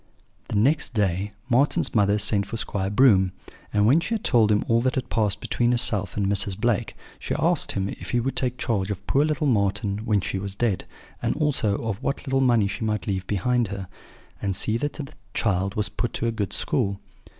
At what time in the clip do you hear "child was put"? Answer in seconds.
15.35-16.13